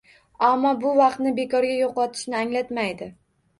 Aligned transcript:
Ammo 0.45 0.71
bu 0.85 0.93
vaqtni 1.01 1.35
bekorga 1.41 1.77
yo‘qotishni 1.83 2.41
anglatmaydi 2.43 3.13